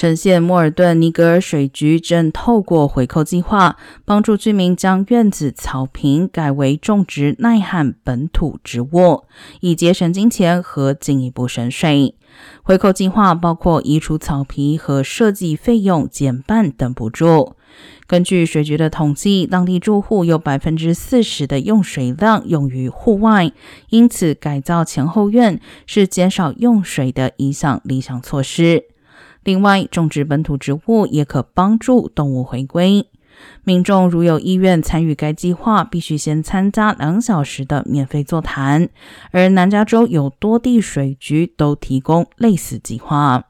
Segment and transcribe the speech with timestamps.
[0.00, 9.24] 呈现莫尔顿尼格尔水局正透过回扣计划，帮助居民将院子草坪改为种植耐旱本土植物，
[9.60, 12.14] 以节省金钱和进一步省水。
[12.62, 17.54] 回扣计划包括移除草皮和设计费用减半等补助。
[18.06, 23.52] 根据水局的统计，当地住户有百分之四十的用水量用于户外，
[23.90, 28.84] 因此改造前后院是减少用水的一项理想措施。
[29.42, 33.06] 另外，种植本土植物也可帮助动物回归。
[33.64, 38.90] 民众如有意愿参与该计划，必须先参加两小时的免费座谈。
[39.30, 43.44] 而南加州有多地水局都提供类似计划。